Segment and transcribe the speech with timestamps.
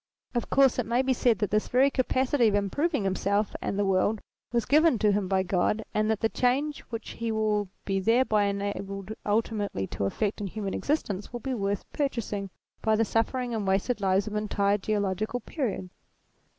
[0.33, 3.85] Of course it may be said that this very capacity of improving himself and the
[3.85, 4.19] world
[4.51, 8.45] was given to him by God, and that the change which he will be thereby
[8.45, 12.49] enabled ultimately to effect in human existence will be worth purchasing
[12.81, 15.91] by the sufferings and wasted lives of entire geolo gical periods.